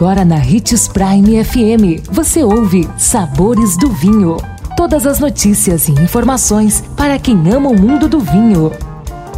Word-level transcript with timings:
Agora 0.00 0.24
na 0.24 0.36
Ritz 0.36 0.88
Prime 0.88 1.44
FM, 1.44 2.08
você 2.10 2.42
ouve 2.42 2.88
Sabores 2.96 3.76
do 3.76 3.90
Vinho. 3.90 4.38
Todas 4.74 5.06
as 5.06 5.20
notícias 5.20 5.88
e 5.88 5.92
informações 5.92 6.82
para 6.96 7.18
quem 7.18 7.36
ama 7.52 7.68
o 7.68 7.78
mundo 7.78 8.08
do 8.08 8.18
vinho. 8.18 8.72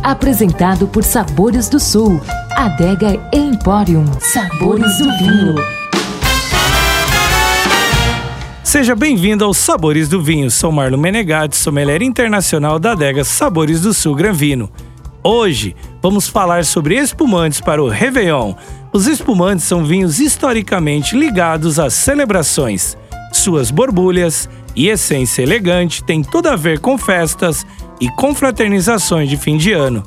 Apresentado 0.05 0.87
por 0.87 1.03
Sabores 1.03 1.69
do 1.69 1.81
Sul, 1.81 2.21
Adega 2.53 3.21
Emporium. 3.33 4.05
Sabores 4.21 4.99
do 4.99 5.19
Vinho. 5.19 5.55
Seja 8.63 8.95
bem-vindo 8.95 9.45
aos 9.45 9.59
Sabores 9.59 10.09
do 10.09 10.23
Vinho. 10.23 10.49
Sou 10.49 10.71
Marlon 10.71 10.97
Menegatti, 10.97 11.57
sommelier 11.57 12.03
internacional 12.03 12.79
da 12.79 12.93
adega 12.93 13.25
Sabores 13.25 13.81
do 13.81 13.93
Sul 13.93 14.15
Gran 14.15 14.33
Vino. 14.33 14.71
Hoje 15.25 15.77
vamos 16.03 16.29
falar 16.29 16.65
sobre 16.65 16.97
espumantes 16.97 17.61
para 17.61 17.81
o 17.81 17.89
Réveillon. 17.89 18.55
Os 18.93 19.07
espumantes 19.07 19.65
são 19.65 19.85
vinhos 19.85 20.19
historicamente 20.19 21.17
ligados 21.17 21.79
às 21.79 21.95
celebrações. 21.95 22.97
Suas 23.33 23.71
borbulhas 23.71 24.49
e 24.75 24.89
essência 24.89 25.43
elegante 25.43 26.03
têm 26.03 26.23
tudo 26.23 26.49
a 26.49 26.57
ver 26.57 26.81
com 26.81 26.99
festas 26.99 27.65
e 28.01 28.09
confraternizações 28.11 29.29
de 29.29 29.37
fim 29.37 29.57
de 29.57 29.73
ano. 29.73 30.03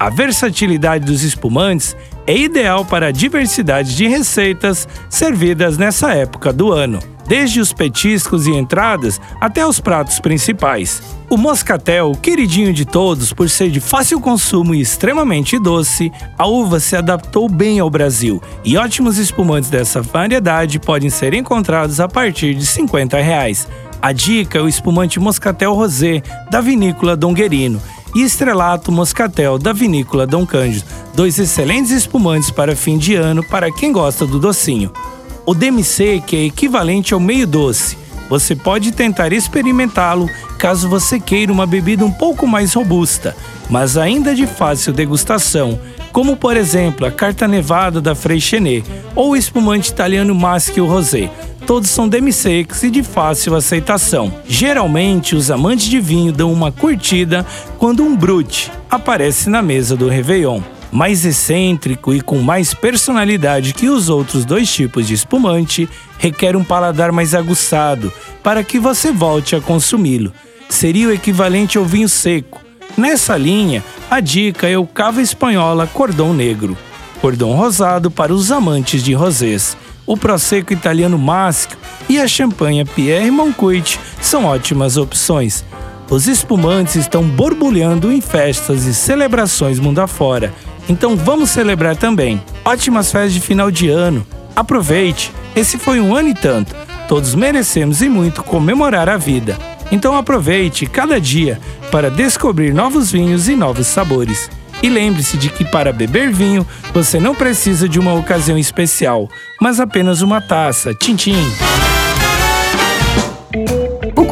A 0.00 0.08
versatilidade 0.08 1.04
dos 1.04 1.22
espumantes 1.22 1.94
é 2.26 2.34
ideal 2.34 2.86
para 2.86 3.08
a 3.08 3.12
diversidade 3.12 3.94
de 3.94 4.08
receitas 4.08 4.88
servidas 5.10 5.76
nessa 5.76 6.14
época 6.14 6.52
do 6.54 6.72
ano 6.72 7.13
desde 7.26 7.60
os 7.60 7.72
petiscos 7.72 8.46
e 8.46 8.52
entradas 8.52 9.20
até 9.40 9.66
os 9.66 9.80
pratos 9.80 10.18
principais. 10.20 11.02
O 11.30 11.36
moscatel, 11.36 12.12
queridinho 12.20 12.72
de 12.72 12.84
todos 12.84 13.32
por 13.32 13.48
ser 13.48 13.70
de 13.70 13.80
fácil 13.80 14.20
consumo 14.20 14.74
e 14.74 14.80
extremamente 14.80 15.58
doce, 15.58 16.12
a 16.38 16.46
uva 16.46 16.78
se 16.78 16.94
adaptou 16.94 17.48
bem 17.48 17.80
ao 17.80 17.90
Brasil 17.90 18.42
e 18.64 18.76
ótimos 18.76 19.18
espumantes 19.18 19.70
dessa 19.70 20.02
variedade 20.02 20.78
podem 20.78 21.10
ser 21.10 21.34
encontrados 21.34 21.98
a 21.98 22.08
partir 22.08 22.54
de 22.54 22.66
50 22.66 23.16
reais. 23.20 23.66
A 24.00 24.12
dica 24.12 24.58
é 24.58 24.60
o 24.60 24.68
espumante 24.68 25.18
Moscatel 25.18 25.72
Rosé, 25.72 26.22
da 26.50 26.60
vinícola 26.60 27.16
Dom 27.16 27.32
Guerino, 27.32 27.80
e 28.14 28.22
Estrelato 28.22 28.92
Moscatel, 28.92 29.58
da 29.58 29.72
vinícola 29.72 30.26
Dom 30.26 30.46
Cândido, 30.46 30.84
dois 31.14 31.38
excelentes 31.38 31.90
espumantes 31.90 32.50
para 32.50 32.76
fim 32.76 32.96
de 32.96 33.14
ano 33.14 33.42
para 33.48 33.72
quem 33.72 33.90
gosta 33.90 34.24
do 34.26 34.38
docinho. 34.38 34.92
O 35.46 35.54
DMC, 35.54 36.22
que 36.26 36.36
é 36.36 36.44
equivalente 36.46 37.12
ao 37.12 37.20
meio 37.20 37.46
doce, 37.46 37.98
você 38.30 38.56
pode 38.56 38.92
tentar 38.92 39.30
experimentá-lo 39.30 40.26
caso 40.58 40.88
você 40.88 41.20
queira 41.20 41.52
uma 41.52 41.66
bebida 41.66 42.02
um 42.02 42.10
pouco 42.10 42.46
mais 42.46 42.72
robusta, 42.72 43.36
mas 43.68 43.98
ainda 43.98 44.34
de 44.34 44.46
fácil 44.46 44.90
degustação, 44.90 45.78
como 46.12 46.34
por 46.34 46.56
exemplo 46.56 47.04
a 47.04 47.10
Carta 47.10 47.46
Nevada 47.46 48.00
da 48.00 48.14
Freixenet 48.14 48.86
ou 49.14 49.32
o 49.32 49.36
espumante 49.36 49.90
italiano 49.90 50.34
Maschio 50.34 50.86
Rosé. 50.86 51.30
Todos 51.66 51.90
são 51.90 52.08
demi-secs 52.08 52.82
e 52.82 52.90
de 52.90 53.02
fácil 53.02 53.54
aceitação. 53.54 54.32
Geralmente, 54.46 55.36
os 55.36 55.50
amantes 55.50 55.86
de 55.86 56.00
vinho 56.00 56.32
dão 56.32 56.50
uma 56.50 56.72
curtida 56.72 57.44
quando 57.78 58.02
um 58.02 58.16
brute 58.16 58.72
aparece 58.90 59.50
na 59.50 59.60
mesa 59.60 59.94
do 59.94 60.08
Réveillon 60.08 60.62
mais 60.94 61.24
excêntrico 61.24 62.14
e 62.14 62.20
com 62.20 62.38
mais 62.38 62.72
personalidade 62.72 63.74
que 63.74 63.88
os 63.88 64.08
outros 64.08 64.44
dois 64.44 64.72
tipos 64.72 65.08
de 65.08 65.14
espumante, 65.14 65.88
requer 66.18 66.54
um 66.54 66.62
paladar 66.62 67.10
mais 67.10 67.34
aguçado 67.34 68.12
para 68.44 68.62
que 68.62 68.78
você 68.78 69.10
volte 69.10 69.56
a 69.56 69.60
consumi-lo. 69.60 70.32
Seria 70.68 71.08
o 71.08 71.12
equivalente 71.12 71.76
ao 71.76 71.84
vinho 71.84 72.08
seco. 72.08 72.62
Nessa 72.96 73.36
linha, 73.36 73.82
a 74.08 74.20
dica 74.20 74.68
é 74.68 74.78
o 74.78 74.86
Cava 74.86 75.20
Espanhola 75.20 75.84
Cordão 75.88 76.32
Negro, 76.32 76.78
cordão 77.20 77.54
rosado 77.54 78.08
para 78.08 78.32
os 78.32 78.52
amantes 78.52 79.02
de 79.02 79.14
rosés. 79.14 79.76
O 80.06 80.16
Prosecco 80.16 80.72
italiano 80.72 81.18
Maschio 81.18 81.76
e 82.08 82.20
a 82.20 82.28
champanhe 82.28 82.84
Pierre 82.84 83.32
Moncuit 83.32 83.98
são 84.20 84.44
ótimas 84.44 84.96
opções. 84.96 85.64
Os 86.10 86.28
espumantes 86.28 86.96
estão 86.96 87.22
borbulhando 87.22 88.12
em 88.12 88.20
festas 88.20 88.84
e 88.84 88.94
celebrações 88.94 89.78
mundo 89.78 90.00
afora 90.00 90.52
então 90.88 91.16
vamos 91.16 91.50
celebrar 91.50 91.96
também. 91.96 92.42
Ótimas 92.64 93.10
festas 93.10 93.32
de 93.32 93.40
final 93.40 93.70
de 93.70 93.88
ano. 93.88 94.26
Aproveite, 94.54 95.32
esse 95.56 95.78
foi 95.78 96.00
um 96.00 96.14
ano 96.14 96.28
e 96.28 96.34
tanto. 96.34 96.74
Todos 97.08 97.34
merecemos 97.34 98.02
e 98.02 98.08
muito 98.08 98.42
comemorar 98.42 99.08
a 99.08 99.16
vida. 99.16 99.58
Então 99.90 100.16
aproveite 100.16 100.86
cada 100.86 101.20
dia 101.20 101.60
para 101.90 102.10
descobrir 102.10 102.72
novos 102.72 103.10
vinhos 103.10 103.48
e 103.48 103.56
novos 103.56 103.86
sabores. 103.86 104.50
E 104.82 104.88
lembre-se 104.88 105.36
de 105.36 105.48
que 105.48 105.64
para 105.64 105.92
beber 105.92 106.30
vinho 106.30 106.66
você 106.92 107.18
não 107.18 107.34
precisa 107.34 107.88
de 107.88 107.98
uma 107.98 108.14
ocasião 108.14 108.58
especial, 108.58 109.28
mas 109.60 109.80
apenas 109.80 110.20
uma 110.20 110.40
taça. 110.40 110.94
Tchim, 110.94 111.16
tchim. 111.16 111.52